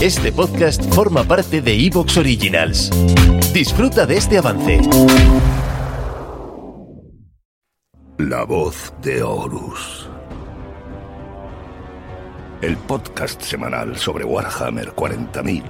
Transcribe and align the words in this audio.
Este 0.00 0.30
podcast 0.32 0.82
forma 0.94 1.24
parte 1.24 1.60
de 1.60 1.74
Evox 1.86 2.16
Originals. 2.16 2.90
Disfruta 3.52 4.06
de 4.06 4.16
este 4.16 4.38
avance. 4.38 4.80
La 8.18 8.44
voz 8.44 8.92
de 9.02 9.22
Horus. 9.22 10.08
El 12.62 12.76
podcast 12.76 13.42
semanal 13.42 13.96
sobre 13.96 14.24
Warhammer 14.24 14.92
40.000 14.94 15.64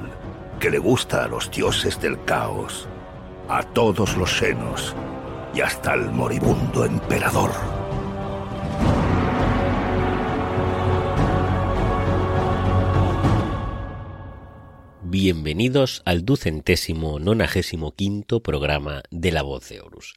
que 0.58 0.70
le 0.70 0.78
gusta 0.78 1.24
a 1.24 1.28
los 1.28 1.50
dioses 1.50 2.00
del 2.00 2.22
caos, 2.24 2.88
a 3.48 3.62
todos 3.62 4.16
los 4.16 4.36
senos 4.36 4.94
y 5.54 5.60
hasta 5.60 5.92
al 5.92 6.12
moribundo 6.12 6.84
emperador. 6.84 7.77
Bienvenidos 15.20 16.00
al 16.04 16.24
ducentésimo 16.24 17.18
nonagésimo 17.18 17.90
quinto 17.90 18.40
programa 18.40 19.02
de 19.10 19.32
La 19.32 19.42
Voz 19.42 19.68
de 19.68 19.80
Horus. 19.80 20.14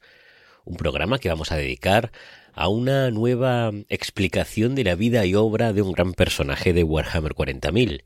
Un 0.64 0.78
programa 0.78 1.18
que 1.18 1.28
vamos 1.28 1.52
a 1.52 1.56
dedicar 1.56 2.12
a 2.54 2.68
una 2.68 3.10
nueva 3.10 3.72
explicación 3.90 4.76
de 4.76 4.84
la 4.84 4.94
vida 4.94 5.26
y 5.26 5.34
obra 5.34 5.74
de 5.74 5.82
un 5.82 5.94
gran 5.94 6.14
personaje 6.14 6.72
de 6.72 6.84
Warhammer 6.84 7.34
40.000. 7.34 8.04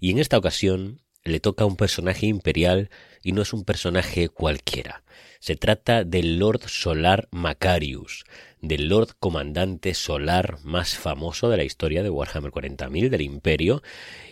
Y 0.00 0.10
en 0.10 0.18
esta 0.18 0.36
ocasión 0.36 1.00
le 1.24 1.40
toca 1.40 1.64
a 1.64 1.66
un 1.66 1.76
personaje 1.76 2.26
imperial 2.26 2.90
y 3.22 3.32
no 3.32 3.42
es 3.42 3.52
un 3.52 3.64
personaje 3.64 4.28
cualquiera. 4.28 5.02
Se 5.40 5.56
trata 5.56 6.04
del 6.04 6.38
Lord 6.38 6.68
Solar 6.68 7.28
Macarius, 7.30 8.24
del 8.60 8.88
Lord 8.88 9.16
Comandante 9.18 9.94
Solar 9.94 10.58
más 10.64 10.96
famoso 10.96 11.48
de 11.50 11.58
la 11.58 11.64
historia 11.64 12.02
de 12.02 12.10
Warhammer 12.10 12.50
40.000, 12.50 13.08
del 13.08 13.20
Imperio, 13.20 13.82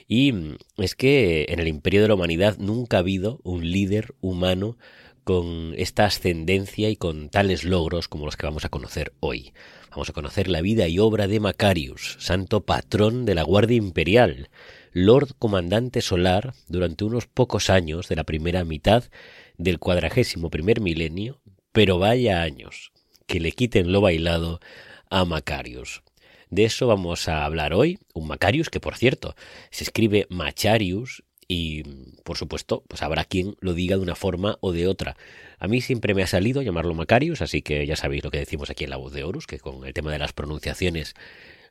y 0.09 0.35
es 0.79 0.95
que 0.95 1.47
en 1.48 1.61
el 1.61 1.69
Imperio 1.69 2.03
de 2.03 2.09
la 2.09 2.15
Humanidad 2.15 2.57
nunca 2.59 2.98
ha 2.98 3.01
habido 3.01 3.41
un 3.43 3.70
líder 3.70 4.15
humano 4.20 4.77
con 5.25 5.75
esta 5.77 6.05
ascendencia 6.05 6.91
y 6.91 6.97
con 6.97 7.29
tales 7.29 7.65
logros 7.65 8.09
como 8.09 8.25
los 8.25 8.37
que 8.37 8.47
vamos 8.47 8.65
a 8.65 8.70
conocer 8.70 9.13
hoy. 9.20 9.53
Vamos 9.91 10.09
a 10.09 10.13
conocer 10.13 10.48
la 10.48 10.63
vida 10.63 10.89
y 10.89 10.98
obra 10.98 11.29
de 11.29 11.39
Macarius, 11.39 12.17
santo 12.19 12.65
patrón 12.65 13.25
de 13.25 13.35
la 13.35 13.43
Guardia 13.43 13.77
Imperial, 13.77 14.48
Lord 14.95 15.31
Comandante 15.39 16.03
Solar 16.03 16.53
durante 16.69 17.05
unos 17.05 17.27
pocos 17.27 17.71
años 17.71 18.09
de 18.09 18.17
la 18.17 18.25
primera 18.25 18.65
mitad 18.65 19.05
del 19.57 19.79
cuadragésimo 19.79 20.51
primer 20.51 20.83
milenio, 20.83 21.41
pero 21.73 21.98
vaya 21.98 22.43
años 22.43 22.93
que 23.27 23.41
le 23.41 23.53
quiten 23.53 23.91
lo 23.91 24.03
bailado 24.03 24.61
a 25.09 25.25
Macarius. 25.25 26.03
De 26.51 26.65
eso 26.65 26.87
vamos 26.87 27.27
a 27.29 27.47
hablar 27.47 27.73
hoy, 27.73 28.01
un 28.13 28.29
Macarius 28.29 28.69
que 28.69 28.81
por 28.81 28.97
cierto 28.97 29.35
se 29.70 29.85
escribe 29.85 30.27
Macharius 30.29 31.25
y 31.48 31.85
por 32.23 32.37
supuesto 32.37 32.85
pues 32.87 33.01
habrá 33.01 33.25
quien 33.25 33.57
lo 33.61 33.73
diga 33.73 33.97
de 33.97 34.03
una 34.03 34.15
forma 34.15 34.59
o 34.61 34.73
de 34.73 34.89
otra. 34.89 35.17
A 35.59 35.69
mí 35.69 35.81
siempre 35.81 36.13
me 36.13 36.23
ha 36.23 36.27
salido 36.27 36.61
llamarlo 36.61 36.93
Macarius, 36.93 37.41
así 37.41 37.63
que 37.63 37.86
ya 37.86 37.97
sabéis 37.97 38.25
lo 38.25 38.31
que 38.31 38.39
decimos 38.39 38.69
aquí 38.69 38.85
en 38.85 38.91
la 38.91 38.98
voz 38.98 39.14
de 39.14 39.25
Horus, 39.25 39.47
que 39.47 39.58
con 39.58 39.86
el 39.86 39.95
tema 39.95 40.13
de 40.13 40.19
las 40.19 40.35
pronunciaciones 40.35 41.14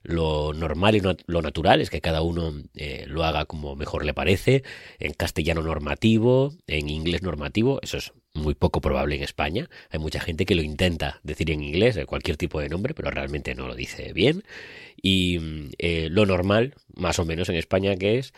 lo 0.03 0.53
normal 0.53 0.95
y 0.95 1.01
lo 1.01 1.41
natural 1.41 1.81
es 1.81 1.89
que 1.89 2.01
cada 2.01 2.21
uno 2.21 2.53
eh, 2.75 3.05
lo 3.07 3.23
haga 3.23 3.45
como 3.45 3.75
mejor 3.75 4.05
le 4.05 4.13
parece, 4.13 4.63
en 4.99 5.13
castellano 5.13 5.61
normativo, 5.61 6.53
en 6.67 6.89
inglés 6.89 7.21
normativo, 7.21 7.79
eso 7.81 7.97
es 7.97 8.13
muy 8.33 8.55
poco 8.55 8.81
probable 8.81 9.15
en 9.15 9.23
España. 9.23 9.69
Hay 9.89 9.99
mucha 9.99 10.19
gente 10.19 10.45
que 10.45 10.55
lo 10.55 10.61
intenta 10.61 11.19
decir 11.23 11.51
en 11.51 11.61
inglés, 11.61 11.99
cualquier 12.05 12.37
tipo 12.37 12.59
de 12.59 12.69
nombre, 12.69 12.93
pero 12.93 13.11
realmente 13.11 13.55
no 13.55 13.67
lo 13.67 13.75
dice 13.75 14.13
bien. 14.13 14.43
Y 15.01 15.71
eh, 15.77 16.07
lo 16.09 16.25
normal, 16.25 16.75
más 16.95 17.19
o 17.19 17.25
menos 17.25 17.49
en 17.49 17.55
España, 17.55 17.95
que 17.95 18.17
es 18.17 18.33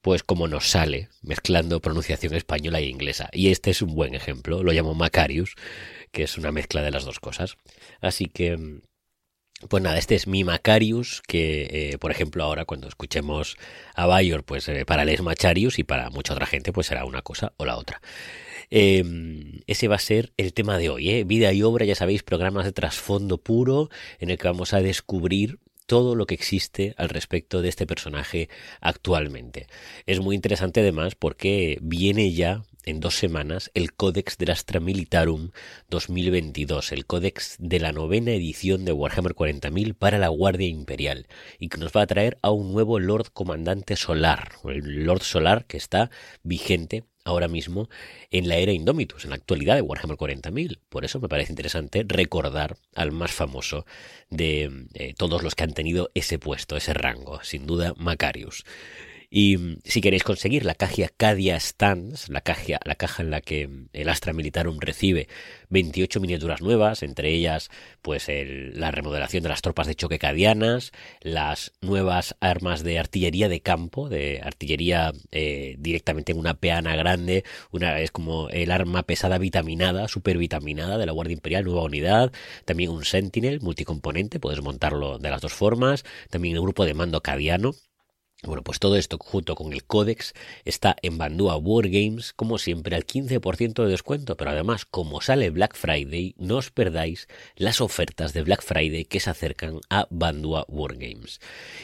pues 0.00 0.22
como 0.22 0.46
nos 0.46 0.70
sale 0.70 1.08
mezclando 1.22 1.80
pronunciación 1.80 2.34
española 2.34 2.78
e 2.78 2.86
inglesa. 2.86 3.28
Y 3.32 3.50
este 3.50 3.70
es 3.70 3.82
un 3.82 3.94
buen 3.94 4.14
ejemplo, 4.14 4.62
lo 4.62 4.72
llamo 4.72 4.94
Macarius, 4.94 5.56
que 6.12 6.22
es 6.22 6.38
una 6.38 6.52
mezcla 6.52 6.82
de 6.82 6.90
las 6.90 7.04
dos 7.04 7.18
cosas. 7.18 7.56
Así 8.00 8.26
que 8.26 8.80
pues 9.66 9.82
nada, 9.82 9.98
este 9.98 10.14
es 10.14 10.28
mi 10.28 10.44
Macarius, 10.44 11.20
que 11.26 11.90
eh, 11.92 11.98
por 11.98 12.12
ejemplo 12.12 12.44
ahora 12.44 12.64
cuando 12.64 12.86
escuchemos 12.86 13.56
a 13.94 14.06
Bayor, 14.06 14.44
pues 14.44 14.68
eh, 14.68 14.84
para 14.86 15.02
él 15.02 15.08
es 15.08 15.20
Macharius 15.20 15.80
y 15.80 15.84
para 15.84 16.10
mucha 16.10 16.32
otra 16.32 16.46
gente 16.46 16.72
pues 16.72 16.86
será 16.86 17.04
una 17.04 17.22
cosa 17.22 17.52
o 17.56 17.64
la 17.64 17.76
otra. 17.76 18.00
Em, 18.70 19.62
ese 19.66 19.88
va 19.88 19.96
a 19.96 19.98
ser 19.98 20.32
el 20.36 20.52
tema 20.52 20.78
de 20.78 20.90
hoy, 20.90 21.10
¿eh? 21.10 21.24
vida 21.24 21.52
y 21.52 21.62
obra, 21.62 21.84
ya 21.84 21.94
sabéis, 21.94 22.22
programas 22.22 22.66
de 22.66 22.72
trasfondo 22.72 23.38
puro 23.38 23.88
en 24.20 24.30
el 24.30 24.38
que 24.38 24.46
vamos 24.46 24.74
a 24.74 24.80
descubrir 24.80 25.58
todo 25.86 26.14
lo 26.14 26.26
que 26.26 26.34
existe 26.34 26.94
al 26.98 27.08
respecto 27.08 27.62
de 27.62 27.70
este 27.70 27.86
personaje 27.86 28.50
actualmente. 28.80 29.66
Es 30.06 30.20
muy 30.20 30.36
interesante 30.36 30.80
además 30.80 31.14
porque 31.14 31.78
viene 31.80 32.32
ya 32.32 32.62
en 32.88 33.00
dos 33.00 33.16
semanas 33.16 33.70
el 33.74 33.92
Codex 33.92 34.38
del 34.38 34.50
Astra 34.50 34.80
Militarum 34.80 35.50
2022, 35.90 36.92
el 36.92 37.04
Codex 37.04 37.56
de 37.58 37.80
la 37.80 37.92
novena 37.92 38.32
edición 38.32 38.86
de 38.86 38.92
Warhammer 38.92 39.34
40.000 39.34 39.94
para 39.94 40.16
la 40.16 40.28
Guardia 40.28 40.68
Imperial, 40.68 41.26
y 41.58 41.68
que 41.68 41.76
nos 41.76 41.92
va 41.92 42.00
a 42.00 42.06
traer 42.06 42.38
a 42.40 42.50
un 42.50 42.72
nuevo 42.72 42.98
Lord 42.98 43.30
Comandante 43.32 43.94
Solar, 43.94 44.52
el 44.64 45.04
Lord 45.04 45.22
Solar 45.22 45.66
que 45.66 45.76
está 45.76 46.10
vigente 46.42 47.04
ahora 47.24 47.46
mismo 47.46 47.90
en 48.30 48.48
la 48.48 48.56
era 48.56 48.72
Indomitus, 48.72 49.24
en 49.24 49.30
la 49.30 49.36
actualidad 49.36 49.74
de 49.74 49.82
Warhammer 49.82 50.16
40.000. 50.16 50.78
Por 50.88 51.04
eso 51.04 51.20
me 51.20 51.28
parece 51.28 51.52
interesante 51.52 52.06
recordar 52.08 52.78
al 52.94 53.12
más 53.12 53.32
famoso 53.32 53.84
de 54.30 54.86
eh, 54.94 55.12
todos 55.14 55.42
los 55.42 55.54
que 55.54 55.64
han 55.64 55.74
tenido 55.74 56.10
ese 56.14 56.38
puesto, 56.38 56.74
ese 56.74 56.94
rango, 56.94 57.40
sin 57.42 57.66
duda 57.66 57.92
Macarius. 57.98 58.64
Y 59.30 59.58
mm, 59.58 59.80
si 59.84 60.00
queréis 60.00 60.24
conseguir 60.24 60.64
la 60.64 60.74
caja 60.74 61.08
Cadia 61.16 61.60
Stands, 61.60 62.28
la 62.30 62.40
caja, 62.40 62.80
la 62.84 62.94
caja 62.94 63.22
en 63.22 63.30
la 63.30 63.40
que 63.40 63.68
mm, 63.68 63.88
el 63.92 64.08
Astra 64.08 64.32
Militarum 64.32 64.78
recibe 64.80 65.28
28 65.68 66.20
miniaturas 66.20 66.62
nuevas, 66.62 67.02
entre 67.02 67.30
ellas 67.30 67.68
pues 68.00 68.26
la 68.28 68.90
remodelación 68.90 69.42
de 69.42 69.50
las 69.50 69.62
tropas 69.62 69.86
de 69.86 69.94
choque 69.94 70.18
cadianas, 70.18 70.92
las 71.20 71.72
nuevas 71.82 72.36
armas 72.40 72.82
de 72.82 72.98
artillería 72.98 73.48
de 73.48 73.60
campo, 73.60 74.08
de 74.08 74.40
artillería 74.42 75.12
eh, 75.30 75.76
directamente 75.78 76.32
en 76.32 76.38
una 76.38 76.54
peana 76.54 76.96
grande, 76.96 77.44
una 77.70 78.00
es 78.00 78.10
como 78.10 78.48
el 78.48 78.70
arma 78.70 79.02
pesada 79.02 79.38
vitaminada, 79.38 80.08
super 80.08 80.38
vitaminada 80.38 80.96
de 80.96 81.06
la 81.06 81.12
Guardia 81.12 81.34
Imperial, 81.34 81.64
nueva 81.64 81.82
unidad, 81.82 82.32
también 82.64 82.90
un 82.90 83.04
Sentinel 83.04 83.60
multicomponente, 83.60 84.40
puedes 84.40 84.62
montarlo 84.62 85.18
de 85.18 85.30
las 85.30 85.42
dos 85.42 85.52
formas, 85.52 86.04
también 86.30 86.54
el 86.54 86.62
grupo 86.62 86.84
de 86.86 86.94
mando 86.94 87.20
cadiano, 87.20 87.74
bueno, 88.44 88.62
pues 88.62 88.78
todo 88.78 88.94
esto 88.94 89.18
junto 89.20 89.56
con 89.56 89.72
el 89.72 89.82
códex 89.82 90.32
está 90.64 90.94
en 91.02 91.18
Bandua 91.18 91.56
Wargames, 91.56 92.32
como 92.32 92.58
siempre, 92.58 92.94
al 92.94 93.04
15% 93.04 93.82
de 93.82 93.90
descuento, 93.90 94.36
pero 94.36 94.52
además, 94.52 94.84
como 94.84 95.20
sale 95.20 95.50
Black 95.50 95.74
Friday, 95.74 96.36
no 96.38 96.58
os 96.58 96.70
perdáis 96.70 97.26
las 97.56 97.80
ofertas 97.80 98.32
de 98.34 98.42
Black 98.42 98.62
Friday 98.62 99.06
que 99.06 99.18
se 99.18 99.30
acercan 99.30 99.80
a 99.90 100.06
Bandua 100.10 100.64
Wargames. 100.68 101.40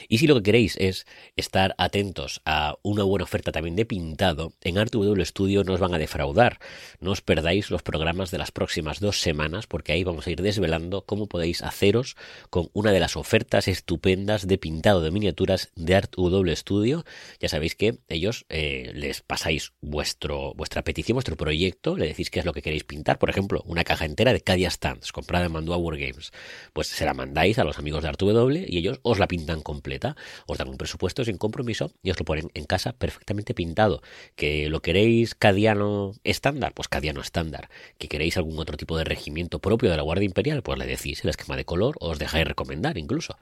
Y 0.09 0.19
si 0.19 0.29
lo 0.29 0.37
que 0.37 0.45
queréis 0.45 0.77
es 0.77 1.07
estar 1.35 1.75
atentos 1.77 2.41
a 2.45 2.77
una 2.85 3.03
buena 3.03 3.25
oferta 3.25 3.51
también 3.51 3.75
de 3.75 3.85
pintado, 3.85 4.53
en 4.63 4.79
ArtW 4.79 5.25
Studio 5.25 5.65
no 5.65 5.73
os 5.73 5.81
van 5.81 5.95
a 5.95 5.99
defraudar. 5.99 6.61
No 7.01 7.11
os 7.11 7.21
perdáis 7.21 7.73
los 7.73 7.83
programas 7.83 8.31
de 8.31 8.39
las 8.39 8.53
próximas 8.53 9.01
dos 9.01 9.21
semanas, 9.21 9.67
porque 9.67 9.91
ahí 9.91 10.05
vamos 10.05 10.29
a 10.29 10.31
ir 10.31 10.41
desvelando 10.41 11.03
cómo 11.03 11.27
podéis 11.27 11.63
haceros 11.63 12.17
con 12.51 12.71
una 12.75 12.93
de 12.93 13.01
las 13.01 13.17
ofertas 13.17 13.67
estupendas 13.67 14.47
de 14.47 14.57
pintado 14.57 15.01
de 15.01 15.11
miniaturas 15.11 15.73
de 15.75 15.97
ArtW 15.97 16.44
Estudio, 16.53 17.05
ya 17.41 17.49
sabéis 17.49 17.75
que 17.75 17.99
ellos 18.09 18.47
eh, 18.49 18.93
les 18.95 19.23
pasáis 19.23 19.73
vuestro, 19.81 20.55
vuestra 20.55 20.83
petición, 20.83 21.17
vuestro 21.17 21.37
proyecto, 21.37 21.97
le 21.97 22.07
decís 22.07 22.31
qué 22.31 22.41
es 22.41 22.45
lo 22.45 22.53
que 22.53 22.63
queréis 22.63 22.85
pintar, 22.85 23.19
por 23.19 23.31
ejemplo, 23.31 23.63
una 23.67 23.85
caja 23.85 24.05
entera 24.05 24.33
de 24.33 24.41
Cadia 24.41 24.71
Stands 24.71 25.13
comprada 25.13 25.47
en 25.47 25.53
Mandua 25.53 25.77
Wargames, 25.77 26.33
pues 26.73 26.89
se 26.89 27.05
la 27.05 27.15
mandáis 27.15 27.59
a 27.59 27.65
los 27.65 27.79
amigos 27.79 28.03
de 28.03 28.09
ArtW 28.09 28.65
y 28.67 28.79
ellos 28.79 29.01
os 29.03 29.19
la 29.19 29.29
pintan 29.29 29.63
completa, 29.63 30.17
os 30.47 30.59
dan 30.59 30.69
un 30.69 30.77
presupuesto 30.77 31.25
sin 31.25 31.39
compromiso 31.39 31.93
y 32.03 32.11
os 32.11 32.19
lo 32.19 32.25
ponen 32.25 32.51
en 32.55 32.65
casa 32.65 32.93
perfectamente 32.93 33.55
pintado. 33.55 34.03
Que 34.37 34.69
lo 34.69 34.81
queréis 34.81 35.35
cadiano 35.35 36.13
estándar, 36.25 36.73
pues 36.75 36.89
cadiano 36.89 37.21
estándar. 37.21 37.69
Que 37.99 38.09
queréis 38.09 38.37
algún 38.37 38.59
otro 38.59 38.77
tipo 38.77 38.97
de 38.97 39.05
regimiento 39.05 39.59
propio 39.59 39.91
de 39.91 39.97
la 39.97 40.03
Guardia 40.03 40.27
Imperial, 40.27 40.63
pues 40.63 40.79
le 40.79 40.87
decís 40.87 41.23
el 41.25 41.31
esquema 41.31 41.57
de 41.57 41.65
color, 41.65 41.97
os 42.01 42.19
dejáis 42.19 42.47
recomendar 42.47 42.99
incluso. 42.99 43.37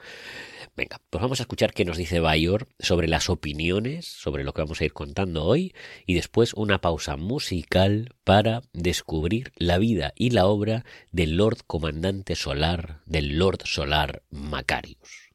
Venga, 0.74 1.02
pues 1.10 1.20
vamos 1.20 1.38
a 1.40 1.42
escuchar 1.42 1.74
qué 1.74 1.84
nos 1.84 1.98
dice 1.98 2.18
Bayor 2.20 2.66
sobre 2.78 3.06
las 3.06 3.28
opiniones, 3.28 4.06
sobre 4.06 4.42
lo 4.42 4.54
que 4.54 4.62
vamos 4.62 4.80
a 4.80 4.84
ir 4.86 4.94
contando 4.94 5.44
hoy, 5.44 5.74
y 6.06 6.14
después 6.14 6.54
una 6.54 6.80
pausa 6.80 7.18
musical 7.18 8.14
para 8.24 8.62
descubrir 8.72 9.52
la 9.56 9.76
vida 9.76 10.14
y 10.16 10.30
la 10.30 10.46
obra 10.46 10.86
del 11.10 11.36
Lord 11.36 11.58
Comandante 11.66 12.36
Solar, 12.36 13.02
del 13.04 13.38
Lord 13.38 13.60
Solar 13.64 14.22
Macarius. 14.30 15.32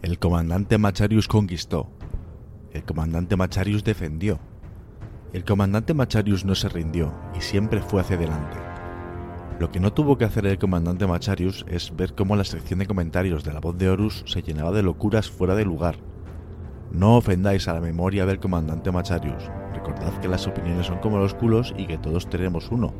El 0.00 0.18
comandante 0.18 0.78
Macharius 0.78 1.28
conquistó. 1.28 1.92
El 2.72 2.84
comandante 2.84 3.36
Macharius 3.36 3.84
defendió. 3.84 4.40
El 5.34 5.44
comandante 5.44 5.92
Macharius 5.92 6.46
no 6.46 6.54
se 6.54 6.70
rindió 6.70 7.14
y 7.36 7.42
siempre 7.42 7.82
fue 7.82 8.00
hacia 8.00 8.16
adelante. 8.16 8.67
Lo 9.58 9.72
que 9.72 9.80
no 9.80 9.92
tuvo 9.92 10.16
que 10.16 10.24
hacer 10.24 10.46
el 10.46 10.56
comandante 10.56 11.08
Macharius 11.08 11.66
es 11.68 11.94
ver 11.96 12.14
cómo 12.14 12.36
la 12.36 12.44
sección 12.44 12.78
de 12.78 12.86
comentarios 12.86 13.42
de 13.42 13.52
la 13.52 13.58
voz 13.58 13.76
de 13.76 13.90
Horus 13.90 14.22
se 14.24 14.40
llenaba 14.40 14.70
de 14.70 14.84
locuras 14.84 15.28
fuera 15.28 15.56
de 15.56 15.64
lugar. 15.64 15.96
No 16.92 17.16
ofendáis 17.16 17.66
a 17.66 17.74
la 17.74 17.80
memoria 17.80 18.24
del 18.24 18.38
comandante 18.38 18.92
Macharius. 18.92 19.50
Recordad 19.74 20.16
que 20.20 20.28
las 20.28 20.46
opiniones 20.46 20.86
son 20.86 20.98
como 20.98 21.18
los 21.18 21.34
culos 21.34 21.74
y 21.76 21.88
que 21.88 21.98
todos 21.98 22.30
tenemos 22.30 22.70
uno. 22.70 22.94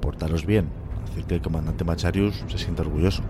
Portaros 0.00 0.46
bien, 0.46 0.68
haced 1.02 1.24
que 1.24 1.34
el 1.34 1.42
comandante 1.42 1.82
Macharius 1.82 2.44
se 2.46 2.58
sienta 2.58 2.82
orgulloso. 2.82 3.24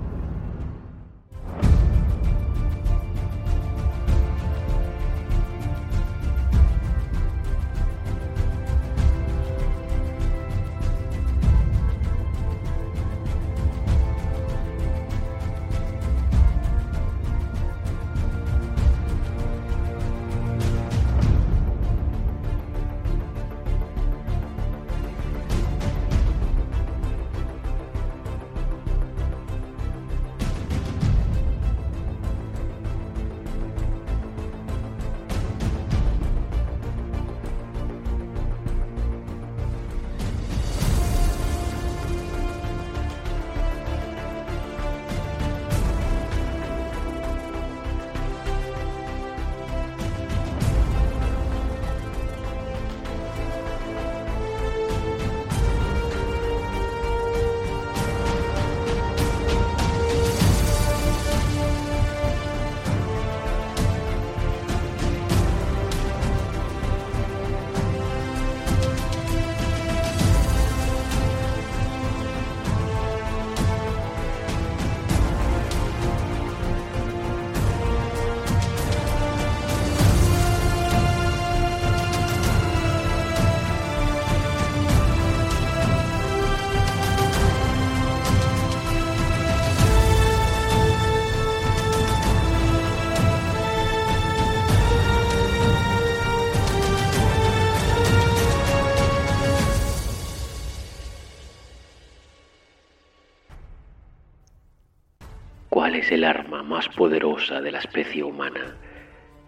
El 106.10 106.25
arma 106.25 106.62
más 106.62 106.88
poderosa 106.88 107.60
de 107.60 107.72
la 107.72 107.78
especie 107.78 108.22
humana? 108.22 108.76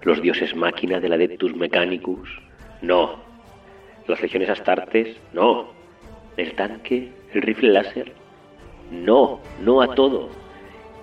¿Los 0.03 0.23
dioses 0.23 0.55
máquina 0.55 1.01
del 1.01 1.13
Adeptus 1.13 1.55
Mechanicus? 1.55 2.29
No. 2.83 3.17
¿Las 4.07 4.21
legiones 4.23 4.51
astartes? 4.51 5.17
No. 5.33 5.73
¿El 6.37 6.55
tanque? 6.55 7.13
¿El 7.33 7.43
rifle 7.43 7.71
láser? 7.73 8.13
No, 8.91 9.41
no 9.63 9.83
a 9.83 9.95
todo. 9.95 10.31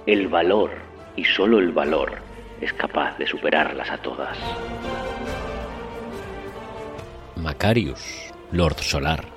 El 0.05 0.27
valor, 0.27 0.71
y 1.15 1.23
solo 1.23 1.59
el 1.59 1.71
valor, 1.71 2.13
es 2.59 2.73
capaz 2.73 3.17
de 3.17 3.27
superarlas 3.27 3.89
a 3.89 3.97
todas. 3.97 4.37
Macarius, 7.35 8.33
Lord 8.51 8.79
Solar. 8.79 9.36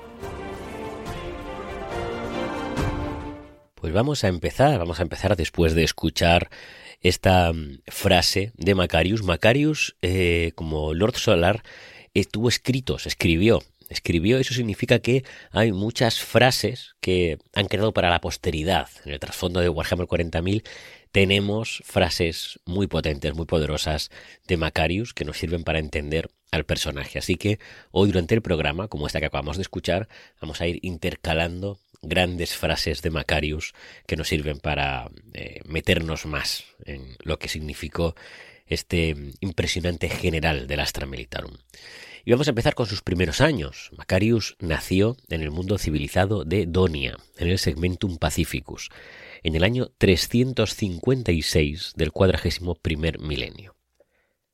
Pues 3.81 3.93
vamos 3.93 4.23
a 4.23 4.27
empezar, 4.27 4.77
vamos 4.77 4.99
a 4.99 5.01
empezar 5.01 5.35
después 5.35 5.73
de 5.73 5.83
escuchar 5.83 6.51
esta 7.01 7.51
mm, 7.51 7.79
frase 7.87 8.51
de 8.55 8.75
Macarius. 8.75 9.23
Macarius, 9.23 9.95
eh, 10.03 10.51
como 10.53 10.93
Lord 10.93 11.15
Solar, 11.15 11.63
estuvo 12.13 12.47
escrito, 12.47 12.99
se 12.99 13.09
escribió, 13.09 13.63
escribió, 13.89 14.37
eso 14.37 14.53
significa 14.53 14.99
que 14.99 15.23
hay 15.49 15.71
muchas 15.71 16.19
frases 16.19 16.93
que 17.01 17.39
han 17.55 17.65
quedado 17.65 17.91
para 17.91 18.11
la 18.11 18.21
posteridad. 18.21 18.87
En 19.03 19.13
el 19.13 19.19
trasfondo 19.19 19.61
de 19.61 19.69
Warhammer 19.69 20.05
40.000 20.05 20.61
tenemos 21.11 21.81
frases 21.83 22.59
muy 22.65 22.85
potentes, 22.85 23.33
muy 23.33 23.47
poderosas 23.47 24.11
de 24.45 24.57
Macarius 24.57 25.15
que 25.15 25.25
nos 25.25 25.39
sirven 25.39 25.63
para 25.63 25.79
entender 25.79 26.29
al 26.51 26.65
personaje. 26.65 27.17
Así 27.17 27.35
que 27.35 27.57
hoy 27.89 28.09
durante 28.09 28.35
el 28.35 28.43
programa, 28.43 28.89
como 28.89 29.07
esta 29.07 29.19
que 29.19 29.25
acabamos 29.25 29.57
de 29.57 29.63
escuchar, 29.63 30.07
vamos 30.39 30.61
a 30.61 30.67
ir 30.67 30.77
intercalando 30.83 31.79
grandes 32.01 32.55
frases 32.55 33.01
de 33.01 33.11
Macarius 33.11 33.73
que 34.07 34.15
nos 34.15 34.27
sirven 34.29 34.59
para 34.59 35.09
eh, 35.33 35.61
meternos 35.65 36.25
más 36.25 36.65
en 36.85 37.15
lo 37.23 37.37
que 37.39 37.47
significó 37.47 38.15
este 38.65 39.15
impresionante 39.39 40.09
general 40.09 40.67
del 40.67 40.79
Astra 40.79 41.05
Militarum. 41.05 41.57
Y 42.23 42.31
vamos 42.31 42.47
a 42.47 42.51
empezar 42.51 42.75
con 42.75 42.85
sus 42.85 43.01
primeros 43.01 43.41
años. 43.41 43.89
Macarius 43.97 44.55
nació 44.59 45.17
en 45.29 45.41
el 45.41 45.51
mundo 45.51 45.77
civilizado 45.77 46.45
de 46.45 46.65
Donia, 46.67 47.17
en 47.37 47.49
el 47.49 47.57
Segmentum 47.57 48.17
Pacificus, 48.17 48.89
en 49.43 49.55
el 49.55 49.63
año 49.63 49.91
356 49.97 51.93
del 51.95 52.11
cuadragésimo 52.11 52.75
primer 52.75 53.19
milenio. 53.19 53.75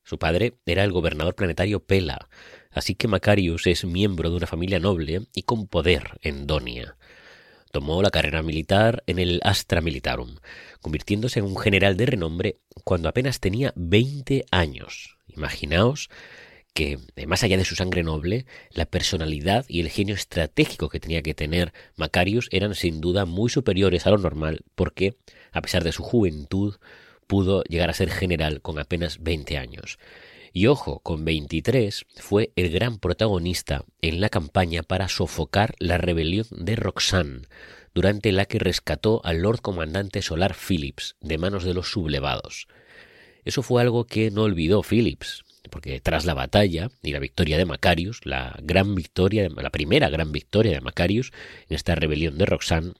Su 0.04 0.18
padre 0.18 0.54
era 0.66 0.86
el 0.86 0.94
gobernador 0.94 1.36
planetario 1.36 1.84
Pela, 1.84 2.30
así 2.72 2.96
que 2.96 3.10
Macarius 3.10 3.68
es 3.68 3.84
miembro 3.84 4.30
de 4.30 4.38
una 4.38 4.48
familia 4.48 4.80
noble 4.80 5.28
y 5.36 5.44
con 5.44 5.68
poder 5.68 6.18
en 6.22 6.48
Donia. 6.48 6.96
Tomó 7.72 8.02
la 8.02 8.12
carrera 8.12 8.42
militar 8.42 9.04
en 9.08 9.20
el 9.20 9.40
Astra 9.44 9.82
Militarum, 9.82 10.38
convirtiéndose 10.82 11.40
en 11.40 11.46
un 11.46 11.58
general 11.58 11.98
de 11.98 12.06
renombre 12.06 12.58
cuando 12.84 13.10
apenas 13.10 13.40
tenía 13.40 13.74
20 13.76 14.46
años. 14.52 15.18
Imaginaos 15.28 16.10
que, 16.74 17.00
eh, 17.16 17.26
más 17.26 17.44
allá 17.44 17.58
de 17.58 17.66
su 17.66 17.76
sangre 17.76 18.04
noble, 18.04 18.46
la 18.72 18.86
personalidad 18.86 19.66
y 19.68 19.80
el 19.80 19.90
genio 19.90 20.14
estratégico 20.14 20.90
que 20.90 21.00
tenía 21.00 21.24
que 21.24 21.34
tener 21.34 21.74
Macarius 21.96 22.50
eran 22.52 22.76
sin 22.76 23.02
duda 23.02 23.26
muy 23.26 23.50
superiores 23.50 24.06
a 24.06 24.12
lo 24.12 24.20
normal, 24.20 24.62
porque, 24.76 25.18
a 25.52 25.62
pesar 25.62 25.84
de 25.84 25.92
su 25.92 26.04
juventud, 26.04 26.76
pudo 27.26 27.64
llegar 27.64 27.90
a 27.90 27.94
ser 27.94 28.10
general 28.10 28.62
con 28.62 28.78
apenas 28.78 29.24
20 29.24 29.58
años. 29.58 29.98
Y 30.58 30.66
ojo, 30.66 31.02
con 31.02 31.24
23 31.24 32.08
fue 32.16 32.52
el 32.56 32.72
gran 32.72 32.98
protagonista 32.98 33.86
en 34.02 34.20
la 34.20 34.30
campaña 34.30 34.82
para 34.82 35.08
sofocar 35.08 35.76
la 35.78 36.00
rebelión 36.00 36.48
de 36.50 36.76
Roxanne, 36.76 37.44
durante 37.94 38.32
la 38.32 38.46
que 38.46 38.58
rescató 38.58 39.22
al 39.24 39.44
Lord 39.44 39.62
Comandante 39.62 40.24
Solar 40.24 40.56
Phillips 40.56 41.16
de 41.22 41.38
manos 41.38 41.64
de 41.64 41.76
los 41.76 41.92
sublevados. 41.92 42.68
Eso 43.46 43.62
fue 43.62 43.84
algo 43.84 44.08
que 44.08 44.32
no 44.32 44.42
olvidó 44.42 44.82
Phillips, 44.82 45.44
porque 45.70 46.02
tras 46.02 46.26
la 46.26 46.34
batalla 46.34 46.90
y 47.04 47.12
la 47.12 47.20
victoria 47.20 47.60
de 47.60 47.66
Macarius, 47.66 48.22
la 48.26 48.58
gran 48.64 48.96
victoria, 48.96 49.50
la 49.56 49.70
primera 49.70 50.10
gran 50.10 50.32
victoria 50.32 50.72
de 50.72 50.82
Macarius 50.82 51.34
en 51.70 51.76
esta 51.76 51.94
rebelión 51.94 52.36
de 52.40 52.48
Roxanne, 52.48 52.94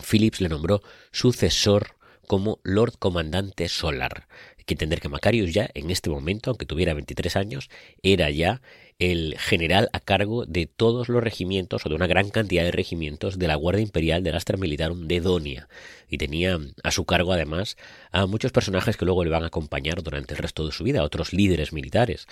Phillips 0.00 0.40
le 0.40 0.48
nombró 0.48 0.80
sucesor 1.10 1.96
como 2.24 2.60
Lord 2.62 2.94
Comandante 2.98 3.68
Solar, 3.68 4.26
Hay 4.58 4.64
que 4.64 4.74
entender 4.74 5.00
que 5.00 5.08
Macarius 5.08 5.52
ya 5.52 5.68
en 5.74 5.90
este 5.90 6.10
momento, 6.10 6.50
aunque 6.50 6.66
tuviera 6.66 6.94
23 6.94 7.36
años, 7.36 7.70
era 8.02 8.30
ya 8.30 8.60
el 8.98 9.36
general 9.38 9.88
a 9.92 10.00
cargo 10.00 10.46
de 10.46 10.66
todos 10.66 11.08
los 11.08 11.22
regimientos 11.22 11.84
o 11.84 11.88
de 11.88 11.94
una 11.94 12.06
gran 12.06 12.30
cantidad 12.30 12.62
de 12.62 12.70
regimientos 12.70 13.38
de 13.38 13.48
la 13.48 13.56
Guardia 13.56 13.82
Imperial 13.82 14.22
del 14.22 14.36
Astra 14.36 14.56
Militarum 14.56 15.08
de 15.08 15.20
Donia. 15.20 15.68
Y 16.08 16.18
tenía 16.18 16.58
a 16.82 16.90
su 16.90 17.04
cargo 17.04 17.32
además 17.32 17.76
a 18.12 18.26
muchos 18.26 18.52
personajes 18.52 18.96
que 18.96 19.04
luego 19.04 19.24
le 19.24 19.30
van 19.30 19.42
a 19.42 19.48
acompañar 19.48 20.02
durante 20.02 20.34
el 20.34 20.38
resto 20.38 20.64
de 20.64 20.72
su 20.72 20.84
vida, 20.84 21.02
otros 21.02 21.32
líderes 21.32 21.72
militares. 21.72 22.26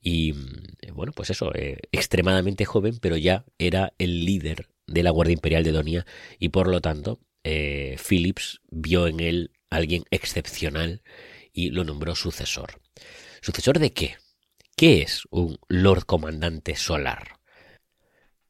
Y 0.00 0.34
bueno 0.92 1.12
pues 1.12 1.30
eso, 1.30 1.54
eh, 1.54 1.78
extremadamente 1.92 2.64
joven 2.64 2.98
pero 3.00 3.16
ya 3.16 3.44
era 3.58 3.92
el 3.98 4.24
líder 4.24 4.68
de 4.86 5.02
la 5.02 5.10
Guardia 5.10 5.34
Imperial 5.34 5.64
de 5.64 5.72
Donia 5.72 6.06
y 6.38 6.48
por 6.48 6.68
lo 6.68 6.80
tanto 6.80 7.20
eh, 7.48 7.96
Phillips 7.96 8.60
vio 8.70 9.06
en 9.06 9.20
él 9.20 9.52
alguien 9.70 10.04
excepcional 10.10 11.02
y 11.52 11.70
lo 11.70 11.84
nombró 11.84 12.16
sucesor. 12.16 12.80
¿Sucesor 13.40 13.78
de 13.78 13.92
qué? 13.92 14.16
¿Qué 14.76 15.02
es 15.02 15.22
un 15.30 15.56
Lord 15.68 16.06
Comandante 16.06 16.74
Solar? 16.74 17.38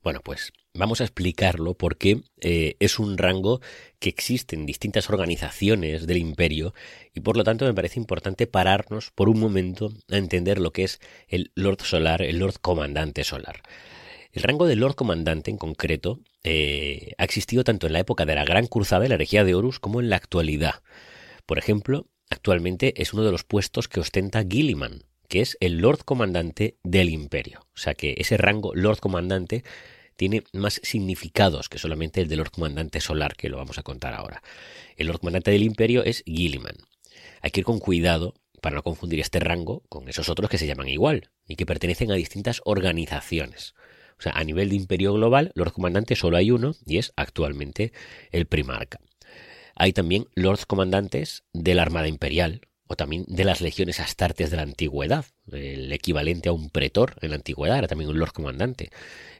Bueno, 0.02 0.20
pues 0.24 0.54
vamos 0.72 1.02
a 1.02 1.04
explicarlo 1.04 1.74
porque 1.74 2.22
eh, 2.40 2.76
es 2.80 2.98
un 2.98 3.18
rango 3.18 3.60
que 3.98 4.08
existe 4.08 4.56
en 4.56 4.64
distintas 4.64 5.10
organizaciones 5.10 6.06
del 6.06 6.16
imperio 6.16 6.72
y 7.12 7.20
por 7.20 7.36
lo 7.36 7.44
tanto 7.44 7.66
me 7.66 7.74
parece 7.74 8.00
importante 8.00 8.46
pararnos 8.46 9.10
por 9.10 9.28
un 9.28 9.38
momento 9.38 9.92
a 10.10 10.16
entender 10.16 10.58
lo 10.58 10.72
que 10.72 10.84
es 10.84 11.00
el 11.28 11.52
Lord 11.54 11.82
Solar, 11.82 12.22
el 12.22 12.38
Lord 12.38 12.60
Comandante 12.62 13.24
Solar. 13.24 13.60
El 14.36 14.42
rango 14.42 14.66
de 14.66 14.76
Lord 14.76 14.96
Comandante 14.96 15.50
en 15.50 15.56
concreto 15.56 16.20
eh, 16.44 17.14
ha 17.16 17.24
existido 17.24 17.64
tanto 17.64 17.86
en 17.86 17.94
la 17.94 18.00
época 18.00 18.26
de 18.26 18.34
la 18.34 18.44
Gran 18.44 18.66
Cruzada 18.66 19.06
y 19.06 19.08
la 19.08 19.14
herejía 19.14 19.44
de 19.44 19.54
Horus 19.54 19.80
como 19.80 19.98
en 19.98 20.10
la 20.10 20.16
actualidad. 20.16 20.82
Por 21.46 21.56
ejemplo, 21.56 22.06
actualmente 22.28 23.00
es 23.00 23.14
uno 23.14 23.24
de 23.24 23.32
los 23.32 23.44
puestos 23.44 23.88
que 23.88 23.98
ostenta 23.98 24.44
Gilliman, 24.46 25.04
que 25.26 25.40
es 25.40 25.56
el 25.60 25.78
Lord 25.78 26.04
Comandante 26.04 26.76
del 26.84 27.08
Imperio. 27.08 27.60
O 27.74 27.78
sea 27.78 27.94
que 27.94 28.14
ese 28.18 28.36
rango 28.36 28.74
Lord 28.74 28.98
Comandante 28.98 29.64
tiene 30.16 30.44
más 30.52 30.82
significados 30.82 31.70
que 31.70 31.78
solamente 31.78 32.20
el 32.20 32.28
de 32.28 32.36
Lord 32.36 32.50
Comandante 32.50 33.00
Solar, 33.00 33.36
que 33.36 33.48
lo 33.48 33.56
vamos 33.56 33.78
a 33.78 33.84
contar 33.84 34.12
ahora. 34.12 34.42
El 34.98 35.06
Lord 35.06 35.20
Comandante 35.20 35.50
del 35.50 35.62
Imperio 35.62 36.04
es 36.04 36.22
Gilliman. 36.26 36.76
Hay 37.40 37.52
que 37.52 37.60
ir 37.60 37.64
con 37.64 37.78
cuidado 37.78 38.34
para 38.60 38.76
no 38.76 38.82
confundir 38.82 39.20
este 39.20 39.40
rango 39.40 39.82
con 39.88 40.10
esos 40.10 40.28
otros 40.28 40.50
que 40.50 40.58
se 40.58 40.66
llaman 40.66 40.88
igual 40.88 41.30
y 41.48 41.56
que 41.56 41.64
pertenecen 41.64 42.10
a 42.10 42.16
distintas 42.16 42.60
organizaciones. 42.66 43.74
O 44.18 44.22
sea, 44.22 44.32
a 44.32 44.44
nivel 44.44 44.70
de 44.70 44.76
imperio 44.76 45.12
global, 45.12 45.52
Lord 45.54 45.72
Comandante 45.72 46.16
solo 46.16 46.36
hay 46.36 46.50
uno 46.50 46.74
y 46.86 46.98
es 46.98 47.12
actualmente 47.16 47.92
el 48.32 48.46
Primarca. 48.46 48.98
Hay 49.74 49.92
también 49.92 50.26
Lords 50.34 50.64
Comandantes 50.64 51.44
de 51.52 51.74
la 51.74 51.82
Armada 51.82 52.08
Imperial, 52.08 52.62
o 52.88 52.96
también 52.96 53.24
de 53.26 53.44
las 53.44 53.60
legiones 53.60 54.00
astartes 54.00 54.50
de 54.50 54.56
la 54.56 54.62
antigüedad, 54.62 55.26
el 55.50 55.92
equivalente 55.92 56.48
a 56.48 56.52
un 56.52 56.70
pretor 56.70 57.16
en 57.20 57.30
la 57.30 57.36
antigüedad, 57.36 57.78
era 57.78 57.88
también 57.88 58.10
un 58.10 58.18
lord 58.18 58.32
comandante, 58.32 58.90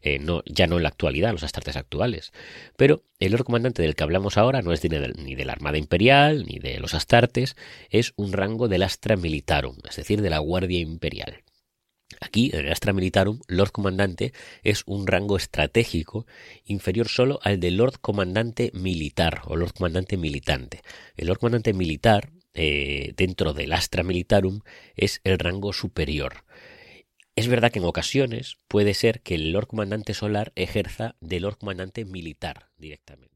eh, 0.03 0.19
no, 0.19 0.43
ya 0.47 0.67
no 0.67 0.77
en 0.77 0.83
la 0.83 0.89
actualidad, 0.89 1.33
los 1.33 1.45
astartes 1.45 1.77
actuales. 1.77 2.33
Pero 2.77 3.05
el 3.19 3.33
lord 3.33 3.45
comandante 3.45 3.83
del 3.83 3.95
que 3.95 4.03
hablamos 4.03 4.37
ahora 4.37 4.63
no 4.63 4.73
es 4.73 4.83
ni 4.83 5.35
de 5.35 5.45
la 5.45 5.53
Armada 5.53 5.79
Imperial, 5.79 6.45
ni 6.45 6.59
de 6.59 6.81
los 6.81 6.95
astartes, 6.95 7.57
es 7.89 8.13
un 8.17 8.33
rango 8.33 8.69
del 8.69 8.83
Astra 8.83 9.17
Militarum, 9.17 9.77
es 9.89 9.97
decir, 9.97 10.23
de 10.23 10.31
la 10.31 10.39
Guardia 10.39 10.81
Imperial. 10.81 11.43
Aquí, 12.21 12.51
en 12.53 12.67
el 12.67 12.73
Astra 12.73 12.93
Militarum, 12.93 13.41
Lord 13.49 13.73
Comandante 13.73 14.33
es 14.63 14.83
un 14.87 15.07
rango 15.07 15.37
estratégico 15.37 16.27
inferior 16.65 17.09
solo 17.09 17.41
al 17.43 17.59
de 17.59 17.71
Lord 17.73 18.01
Comandante 18.01 18.71
Militar 18.75 19.43
o 19.47 19.57
Lord 19.57 19.75
Comandante 19.75 20.17
Militante. 20.17 20.83
El 21.17 21.27
Lord 21.29 21.39
Comandante 21.39 21.73
Militar 21.73 22.31
eh, 22.55 23.13
dentro 23.17 23.53
del 23.53 23.73
Astra 23.73 24.03
Militarum 24.03 24.61
es 24.95 25.21
el 25.25 25.39
rango 25.39 25.73
superior. 25.73 26.45
Es 27.35 27.49
verdad 27.49 27.71
que 27.71 27.81
en 27.81 27.85
ocasiones 27.85 28.57
puede 28.67 28.95
ser 28.95 29.21
que 29.21 29.35
el 29.35 29.53
Lord 29.53 29.67
Comandante 29.67 30.15
Solar 30.15 30.53
ejerza 30.57 31.17
de 31.21 31.41
Lord 31.41 31.59
Comandante 31.59 32.05
Militar 32.07 32.71
directamente. 32.79 33.36